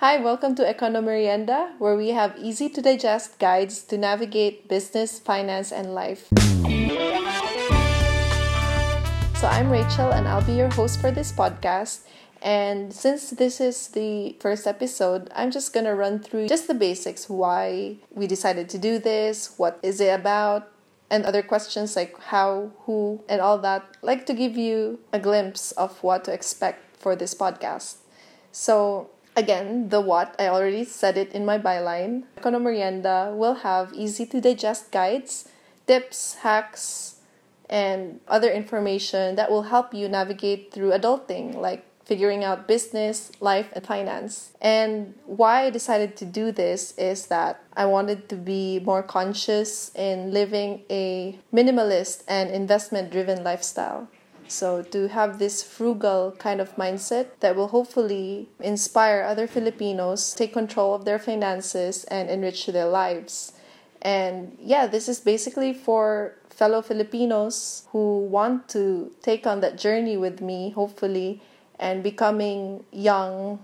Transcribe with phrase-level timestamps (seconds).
[0.00, 5.72] Hi, welcome to Economerienda, where we have easy to digest guides to navigate business, finance,
[5.72, 6.28] and life.
[9.34, 12.06] So, I'm Rachel, and I'll be your host for this podcast.
[12.40, 17.28] And since this is the first episode, I'm just gonna run through just the basics
[17.28, 20.70] why we decided to do this, what is it about,
[21.10, 25.72] and other questions like how, who, and all that, like to give you a glimpse
[25.72, 27.96] of what to expect for this podcast.
[28.52, 32.24] So, Again, the what, I already said it in my byline.
[32.36, 35.48] Economerienda will have easy to digest guides,
[35.86, 37.20] tips, hacks,
[37.70, 43.68] and other information that will help you navigate through adulting, like figuring out business, life,
[43.74, 44.50] and finance.
[44.60, 49.94] And why I decided to do this is that I wanted to be more conscious
[49.94, 54.08] in living a minimalist and investment driven lifestyle.
[54.48, 60.54] So, to have this frugal kind of mindset that will hopefully inspire other Filipinos take
[60.54, 63.52] control of their finances and enrich their lives.
[64.00, 70.16] And yeah, this is basically for fellow Filipinos who want to take on that journey
[70.16, 71.42] with me, hopefully,
[71.78, 73.60] and becoming young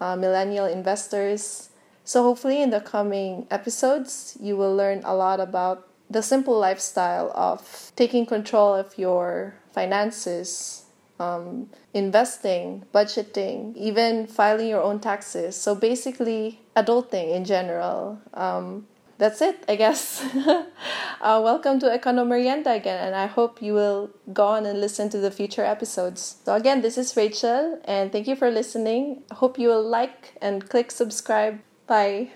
[0.00, 1.70] uh, millennial investors.
[2.04, 7.30] So, hopefully, in the coming episodes, you will learn a lot about the simple lifestyle
[7.34, 10.84] of taking control of your finances,
[11.20, 15.56] um, investing, budgeting, even filing your own taxes.
[15.56, 18.20] So basically, adulting in general.
[18.34, 18.86] Um,
[19.18, 20.24] that's it, I guess.
[20.46, 25.18] uh, welcome to Economerienda again, and I hope you will go on and listen to
[25.18, 26.36] the future episodes.
[26.44, 29.24] So, again, this is Rachel, and thank you for listening.
[29.32, 31.58] Hope you will like and click subscribe.
[31.88, 32.30] Bye.